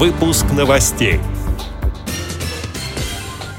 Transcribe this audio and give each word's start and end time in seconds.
Выпуск 0.00 0.46
новостей. 0.56 1.20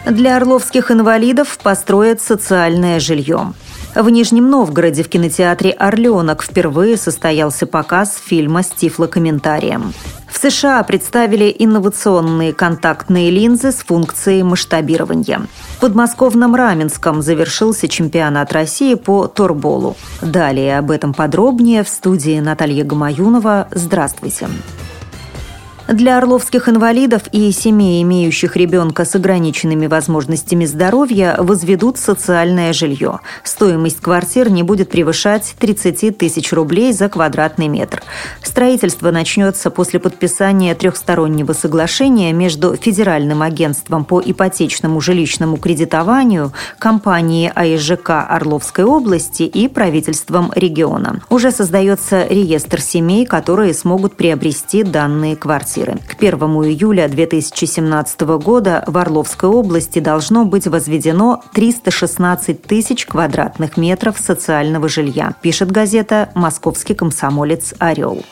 Для 0.08 0.38
орловских 0.38 0.90
инвалидов 0.90 1.59
построят 1.61 2.19
социальное 2.19 3.00
жилье. 3.00 3.53
В 3.93 4.09
Нижнем 4.09 4.50
Новгороде 4.50 5.04
в 5.04 5.08
кинотеатре 5.08 5.69
«Орленок» 5.69 6.42
впервые 6.42 6.98
состоялся 6.98 7.67
показ 7.67 8.20
фильма 8.25 8.64
с 8.64 8.70
тифлокомментарием. 8.70 9.93
В 10.27 10.38
США 10.39 10.82
представили 10.82 11.55
инновационные 11.59 12.53
контактные 12.53 13.29
линзы 13.29 13.71
с 13.71 13.75
функцией 13.75 14.41
масштабирования. 14.41 15.45
В 15.77 15.81
подмосковном 15.81 16.55
Раменском 16.55 17.21
завершился 17.21 17.87
чемпионат 17.87 18.51
России 18.51 18.95
по 18.95 19.27
торболу. 19.27 19.95
Далее 20.23 20.79
об 20.79 20.89
этом 20.89 21.13
подробнее 21.13 21.83
в 21.83 21.87
студии 21.87 22.39
Наталья 22.39 22.83
Гамаюнова. 22.83 23.67
Здравствуйте. 23.69 24.47
Здравствуйте. 24.47 24.90
Для 25.91 26.19
орловских 26.19 26.69
инвалидов 26.69 27.23
и 27.33 27.51
семей, 27.51 28.01
имеющих 28.04 28.55
ребенка 28.55 29.04
с 29.04 29.13
ограниченными 29.15 29.87
возможностями 29.87 30.63
здоровья, 30.63 31.36
возведут 31.37 31.97
социальное 31.97 32.72
жилье. 32.72 33.20
Стоимость 33.44 33.99
квартир 33.99 34.49
не 34.49 34.63
будет 34.63 34.90
превышать 34.90 35.54
30 35.59 36.18
тысяч 36.18 36.54
рублей 36.54 36.94
за 36.94 37.09
квадратный 37.09 37.68
метр. 37.68 38.02
Строительство 38.41 39.12
начнется 39.12 39.70
после 39.70 39.99
подписания 39.99 40.73
трехстороннего 40.76 41.52
соглашения 41.52 42.32
между 42.32 42.77
Федеральным 42.77 43.41
агентством 43.41 44.05
по 44.05 44.21
ипотечному 44.23 45.02
жилищному 45.02 45.58
кредитованию, 45.58 46.54
компанией 46.80 47.52
АИЖК 47.54 48.12
Орловской 48.30 48.85
области 48.85 49.44
и 49.44 49.68
правительством 49.68 50.54
региона. 50.55 51.20
Уже 51.30 51.52
создается 51.52 52.26
реестр 52.30 52.80
семей, 52.80 53.26
которые 53.26 53.73
смогут 53.73 54.16
приобрести 54.16 54.84
данные 54.84 55.35
квартиры 55.35 55.80
квартиры. 55.81 55.98
К 56.08 56.16
1 56.17 56.40
июля 56.66 57.08
2017 57.08 58.21
года 58.21 58.84
в 58.88 58.98
Орловской 58.98 59.49
области 59.49 59.99
должно 59.99 60.46
быть 60.46 60.68
возведено 60.68 61.43
316 61.54 62.62
тысяч 62.62 63.05
квадратных 63.05 63.77
метров 63.77 64.17
социального 64.17 64.88
жилья, 64.88 65.33
пишет 65.41 65.71
газета 65.71 66.29
«Московский 66.35 66.93
комсомолец 66.93 67.73
«Орел». 67.79 68.23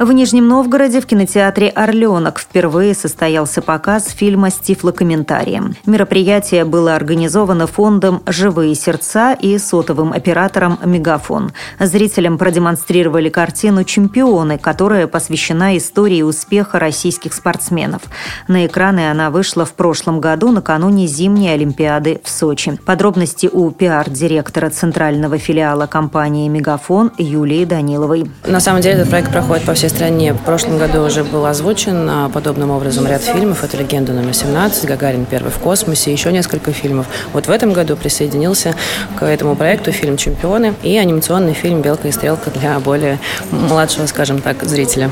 В 0.00 0.12
Нижнем 0.12 0.48
Новгороде 0.48 1.02
в 1.02 1.04
кинотеатре 1.04 1.68
«Орленок» 1.68 2.38
впервые 2.38 2.94
состоялся 2.94 3.60
показ 3.60 4.08
фильма 4.08 4.48
с 4.48 4.54
тифлокомментарием. 4.54 5.76
Мероприятие 5.84 6.64
было 6.64 6.94
организовано 6.94 7.66
фондом 7.66 8.22
«Живые 8.24 8.74
сердца» 8.74 9.34
и 9.34 9.58
сотовым 9.58 10.14
оператором 10.14 10.78
«Мегафон». 10.82 11.52
Зрителям 11.78 12.38
продемонстрировали 12.38 13.28
картину 13.28 13.84
«Чемпионы», 13.84 14.56
которая 14.56 15.06
посвящена 15.06 15.76
истории 15.76 16.22
успеха 16.22 16.78
российских 16.78 17.34
спортсменов. 17.34 18.00
На 18.48 18.64
экраны 18.64 19.10
она 19.10 19.28
вышла 19.28 19.66
в 19.66 19.74
прошлом 19.74 20.18
году 20.18 20.50
накануне 20.50 21.06
зимней 21.08 21.52
Олимпиады 21.52 22.22
в 22.24 22.30
Сочи. 22.30 22.78
Подробности 22.86 23.50
у 23.52 23.70
пиар-директора 23.70 24.70
центрального 24.70 25.36
филиала 25.36 25.86
компании 25.86 26.48
«Мегафон» 26.48 27.12
Юлии 27.18 27.66
Даниловой. 27.66 28.30
На 28.46 28.60
самом 28.60 28.80
деле 28.80 28.94
этот 28.94 29.10
проект 29.10 29.30
проходит 29.30 29.66
по 29.66 29.74
всей 29.74 29.89
стране. 29.90 30.32
В 30.32 30.38
прошлом 30.38 30.78
году 30.78 31.02
уже 31.02 31.24
был 31.24 31.44
озвучен 31.44 32.08
а, 32.08 32.28
подобным 32.28 32.70
образом 32.70 33.06
ряд 33.06 33.22
фильмов. 33.22 33.64
Это 33.64 33.76
«Легенда 33.76 34.12
номер 34.12 34.30
17», 34.30 34.86
«Гагарин 34.86 35.26
первый 35.26 35.50
в 35.50 35.58
космосе», 35.58 36.12
еще 36.12 36.32
несколько 36.32 36.72
фильмов. 36.72 37.06
Вот 37.32 37.46
в 37.46 37.50
этом 37.50 37.72
году 37.72 37.96
присоединился 37.96 38.74
к 39.18 39.24
этому 39.24 39.56
проекту 39.56 39.92
фильм 39.92 40.16
«Чемпионы» 40.16 40.74
и 40.82 40.96
анимационный 40.96 41.52
фильм 41.52 41.82
«Белка 41.82 42.08
и 42.08 42.12
стрелка» 42.12 42.50
для 42.50 42.78
более 42.78 43.18
младшего, 43.50 44.06
скажем 44.06 44.40
так, 44.40 44.62
зрителя. 44.62 45.10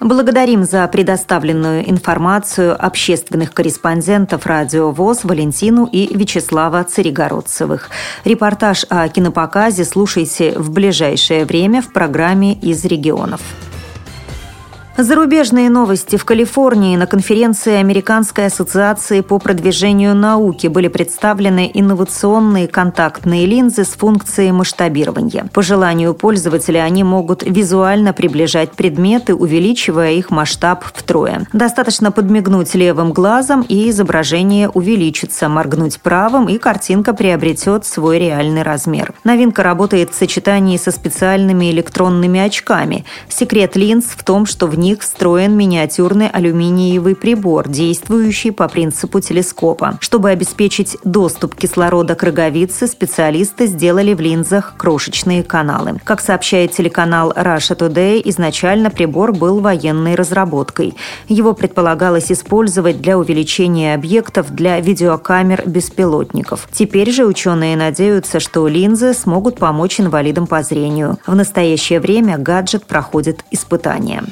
Благодарим 0.00 0.64
за 0.64 0.88
предоставленную 0.88 1.88
информацию 1.88 2.74
общественных 2.78 3.52
корреспондентов 3.52 4.46
радио 4.46 4.90
ВОЗ 4.90 5.24
Валентину 5.24 5.86
и 5.90 6.16
Вячеслава 6.16 6.82
Царегородцевых. 6.84 7.90
Репортаж 8.24 8.86
о 8.88 9.06
кинопоказе 9.08 9.84
слушайте 9.84 10.58
в 10.58 10.70
ближайшее 10.70 11.44
время 11.44 11.82
в 11.82 11.92
программе 11.92 12.54
«Из 12.54 12.84
регионов». 12.86 13.40
Зарубежные 15.02 15.70
новости. 15.70 16.16
В 16.16 16.26
Калифорнии 16.26 16.94
на 16.94 17.06
конференции 17.06 17.76
Американской 17.76 18.46
ассоциации 18.46 19.22
по 19.22 19.38
продвижению 19.38 20.14
науки 20.14 20.66
были 20.66 20.88
представлены 20.88 21.70
инновационные 21.72 22.68
контактные 22.68 23.46
линзы 23.46 23.84
с 23.84 23.94
функцией 23.94 24.52
масштабирования. 24.52 25.46
По 25.54 25.62
желанию 25.62 26.12
пользователя 26.12 26.80
они 26.80 27.02
могут 27.02 27.42
визуально 27.42 28.12
приближать 28.12 28.72
предметы, 28.72 29.34
увеличивая 29.34 30.12
их 30.12 30.30
масштаб 30.30 30.84
втрое. 30.84 31.46
Достаточно 31.54 32.12
подмигнуть 32.12 32.74
левым 32.74 33.14
глазом, 33.14 33.62
и 33.62 33.88
изображение 33.88 34.68
увеличится, 34.68 35.48
моргнуть 35.48 35.98
правым, 36.02 36.50
и 36.50 36.58
картинка 36.58 37.14
приобретет 37.14 37.86
свой 37.86 38.18
реальный 38.18 38.62
размер. 38.62 39.14
Новинка 39.24 39.62
работает 39.62 40.10
в 40.10 40.14
сочетании 40.14 40.76
со 40.76 40.90
специальными 40.90 41.70
электронными 41.70 42.38
очками. 42.38 43.06
Секрет 43.30 43.76
линз 43.76 44.04
в 44.04 44.22
том, 44.24 44.44
что 44.44 44.66
в 44.66 44.78
них 44.78 44.89
них 44.90 45.02
встроен 45.02 45.56
миниатюрный 45.56 46.28
алюминиевый 46.28 47.14
прибор, 47.14 47.68
действующий 47.68 48.50
по 48.50 48.68
принципу 48.68 49.20
телескопа. 49.20 49.98
Чтобы 50.00 50.30
обеспечить 50.30 50.96
доступ 51.04 51.54
кислорода 51.54 52.16
к 52.16 52.22
роговице, 52.24 52.88
специалисты 52.88 53.66
сделали 53.66 54.14
в 54.14 54.20
линзах 54.20 54.74
крошечные 54.76 55.44
каналы. 55.44 56.00
Как 56.02 56.20
сообщает 56.20 56.72
телеканал 56.72 57.30
Russia 57.30 57.78
Today, 57.78 58.20
изначально 58.24 58.90
прибор 58.90 59.32
был 59.32 59.60
военной 59.60 60.16
разработкой. 60.16 60.96
Его 61.28 61.52
предполагалось 61.52 62.32
использовать 62.32 63.00
для 63.00 63.16
увеличения 63.16 63.94
объектов 63.94 64.52
для 64.52 64.80
видеокамер 64.80 65.62
беспилотников. 65.66 66.68
Теперь 66.72 67.12
же 67.12 67.26
ученые 67.26 67.76
надеются, 67.76 68.40
что 68.40 68.66
линзы 68.66 69.14
смогут 69.14 69.56
помочь 69.58 70.00
инвалидам 70.00 70.48
по 70.48 70.64
зрению. 70.64 71.18
В 71.28 71.36
настоящее 71.36 72.00
время 72.00 72.38
гаджет 72.38 72.86
проходит 72.86 73.44
испытания. 73.52 74.24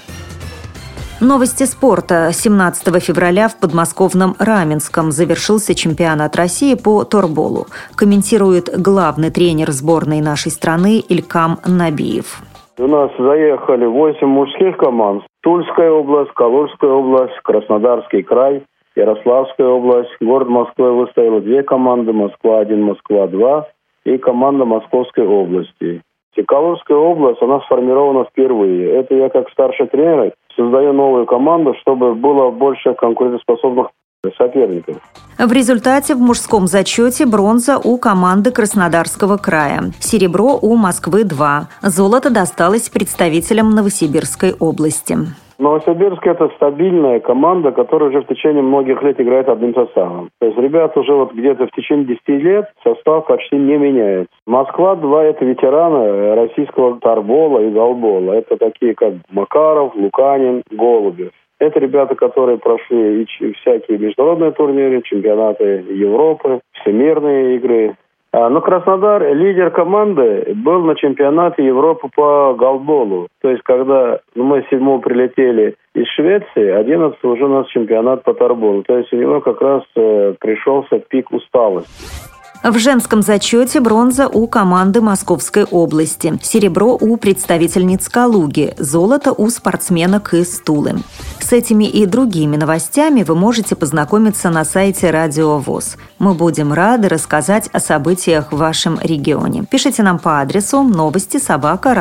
Новости 1.20 1.64
спорта. 1.64 2.30
17 2.30 3.02
февраля 3.02 3.48
в 3.48 3.58
подмосковном 3.58 4.36
Раменском 4.38 5.10
завершился 5.10 5.74
чемпионат 5.74 6.36
России 6.36 6.76
по 6.76 7.02
торболу. 7.02 7.66
Комментирует 7.96 8.70
главный 8.70 9.32
тренер 9.32 9.72
сборной 9.72 10.20
нашей 10.20 10.52
страны 10.52 11.00
Илькам 11.00 11.58
Набиев. 11.66 12.38
У 12.78 12.86
нас 12.86 13.10
заехали 13.18 13.86
8 13.86 14.28
мужских 14.28 14.76
команд. 14.76 15.24
Тульская 15.42 15.90
область, 15.90 16.30
Калужская 16.34 16.90
область, 16.90 17.34
Краснодарский 17.42 18.22
край, 18.22 18.62
Ярославская 18.94 19.66
область. 19.66 20.14
Город 20.20 20.48
Москвы 20.48 20.92
выставила 20.92 21.40
две 21.40 21.64
команды. 21.64 22.12
Москва-1, 22.12 22.76
Москва-2 22.76 23.64
и 24.04 24.18
команда 24.18 24.64
Московской 24.64 25.26
области. 25.26 26.00
И 26.36 26.42
Калужская 26.44 26.96
область, 26.96 27.42
она 27.42 27.58
сформирована 27.62 28.24
впервые. 28.26 29.00
Это 29.00 29.16
я 29.16 29.28
как 29.30 29.50
старший 29.50 29.88
тренер 29.88 30.32
создаю 30.58 30.92
новую 30.92 31.26
команду, 31.26 31.74
чтобы 31.80 32.14
было 32.14 32.50
больше 32.50 32.94
конкурентоспособных 32.94 33.88
соперников. 34.36 34.96
В 35.38 35.52
результате 35.52 36.16
в 36.16 36.18
мужском 36.18 36.66
зачете 36.66 37.24
бронза 37.24 37.78
у 37.78 37.96
команды 37.98 38.50
Краснодарского 38.50 39.36
края, 39.36 39.92
серебро 40.00 40.58
у 40.60 40.74
Москвы-2, 40.74 41.62
золото 41.82 42.30
досталось 42.30 42.88
представителям 42.88 43.70
Новосибирской 43.70 44.54
области. 44.58 45.16
Новосибирск– 45.58 46.24
это 46.26 46.50
стабильная 46.54 47.18
команда, 47.18 47.72
которая 47.72 48.10
уже 48.10 48.20
в 48.20 48.26
течение 48.28 48.62
многих 48.62 49.02
лет 49.02 49.20
играет 49.20 49.48
одним 49.48 49.74
составом. 49.74 50.30
То 50.38 50.46
есть 50.46 50.58
ребята 50.58 51.00
уже 51.00 51.12
вот 51.12 51.32
где-то 51.32 51.66
в 51.66 51.72
течение 51.72 52.06
10 52.06 52.28
лет 52.28 52.72
состав 52.84 53.26
почти 53.26 53.56
не 53.56 53.76
меняется. 53.76 54.32
Москва-2– 54.46 55.20
это 55.22 55.44
ветераны 55.44 56.36
российского 56.36 57.00
тарбола 57.00 57.58
и 57.60 57.70
голбола. 57.70 58.34
Это 58.34 58.56
такие 58.56 58.94
как 58.94 59.14
Макаров, 59.30 59.96
Луканин, 59.96 60.62
Голубев. 60.70 61.32
Это 61.58 61.80
ребята, 61.80 62.14
которые 62.14 62.58
прошли 62.58 63.26
всякие 63.60 63.98
международные 63.98 64.52
турниры, 64.52 65.02
чемпионаты 65.02 65.84
Европы, 65.90 66.60
всемирные 66.80 67.56
игры. 67.56 67.96
А, 68.30 68.50
но 68.50 68.60
Краснодар, 68.60 69.34
лидер 69.34 69.70
команды, 69.70 70.52
был 70.54 70.84
на 70.84 70.96
чемпионате 70.96 71.64
Европы 71.64 72.08
по 72.14 72.54
голболу. 72.54 73.28
То 73.40 73.50
есть, 73.50 73.62
когда 73.62 74.20
мы 74.34 74.66
7 74.68 75.00
прилетели 75.00 75.76
из 75.94 76.06
Швеции, 76.08 76.70
11 76.70 77.24
уже 77.24 77.44
у 77.44 77.48
нас 77.48 77.66
чемпионат 77.68 78.24
по 78.24 78.34
торболу. 78.34 78.82
То 78.82 78.98
есть, 78.98 79.12
у 79.12 79.16
него 79.16 79.40
как 79.40 79.60
раз 79.62 79.82
э, 79.96 80.34
пришелся 80.38 80.98
пик 80.98 81.32
усталости. 81.32 82.37
В 82.64 82.76
женском 82.78 83.22
зачете 83.22 83.80
бронза 83.80 84.26
у 84.26 84.48
команды 84.48 85.00
Московской 85.00 85.64
области, 85.64 86.38
серебро 86.42 86.98
у 87.00 87.16
представительниц 87.16 88.08
Калуги, 88.08 88.74
золото 88.78 89.32
у 89.32 89.48
спортсменок 89.48 90.34
из 90.34 90.58
Тулы. 90.58 90.96
С 91.38 91.52
этими 91.52 91.84
и 91.84 92.04
другими 92.04 92.56
новостями 92.56 93.22
вы 93.22 93.36
можете 93.36 93.76
познакомиться 93.76 94.50
на 94.50 94.64
сайте 94.64 95.10
Радио 95.10 95.58
ВОЗ. 95.58 95.96
Мы 96.18 96.34
будем 96.34 96.72
рады 96.72 97.08
рассказать 97.08 97.68
о 97.72 97.78
событиях 97.78 98.52
в 98.52 98.56
вашем 98.56 98.98
регионе. 99.00 99.64
Пишите 99.64 100.02
нам 100.02 100.18
по 100.18 100.40
адресу 100.40 100.82
новости 100.82 101.38
собака 101.38 101.94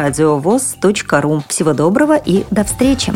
ру. 1.21 1.43
Всего 1.47 1.73
доброго 1.73 2.17
и 2.17 2.45
до 2.49 2.63
встречи! 2.63 3.13